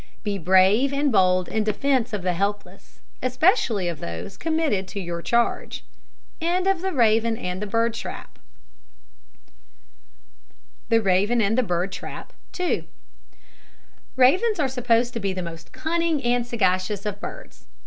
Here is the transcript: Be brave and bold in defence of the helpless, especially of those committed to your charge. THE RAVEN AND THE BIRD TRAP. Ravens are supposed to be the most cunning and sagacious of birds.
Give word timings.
Be 0.23 0.39
brave 0.39 0.91
and 0.93 1.11
bold 1.11 1.47
in 1.47 1.63
defence 1.63 2.11
of 2.11 2.23
the 2.23 2.33
helpless, 2.33 3.01
especially 3.21 3.87
of 3.87 3.99
those 3.99 4.35
committed 4.35 4.87
to 4.87 4.99
your 4.99 5.21
charge. 5.21 5.85
THE 6.39 6.91
RAVEN 6.91 7.37
AND 7.37 7.61
THE 7.61 7.67
BIRD 7.67 7.93
TRAP. 7.93 8.39
Ravens 10.89 11.51
are 14.59 14.67
supposed 14.67 15.13
to 15.13 15.19
be 15.19 15.33
the 15.33 15.43
most 15.43 15.71
cunning 15.71 16.23
and 16.23 16.47
sagacious 16.47 17.05
of 17.05 17.19
birds. 17.21 17.67